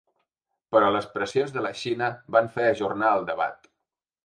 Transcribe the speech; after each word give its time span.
Però 0.75 0.87
les 0.95 1.07
pressions 1.17 1.53
de 1.59 1.63
la 1.67 1.73
Xina 1.83 2.09
van 2.39 2.51
fer 2.57 2.67
ajornar 2.73 3.15
el 3.21 3.31
debat. 3.31 3.73